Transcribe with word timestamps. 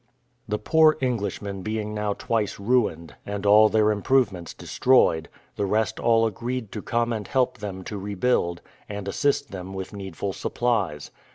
The 0.47 0.57
poor 0.57 0.97
Englishmen 0.99 1.61
being 1.61 1.93
now 1.93 2.13
twice 2.13 2.59
ruined, 2.59 3.13
and 3.23 3.45
all 3.45 3.69
their 3.69 3.91
improvements 3.91 4.51
destroyed, 4.55 5.29
the 5.57 5.67
rest 5.67 5.99
all 5.99 6.25
agreed 6.25 6.71
to 6.71 6.81
come 6.81 7.13
and 7.13 7.27
help 7.27 7.59
them 7.59 7.83
to 7.83 7.99
rebuild, 7.99 8.61
and 8.89 9.07
assist 9.07 9.51
them 9.51 9.75
with 9.75 9.93
needful 9.93 10.33
supplies. 10.33 11.11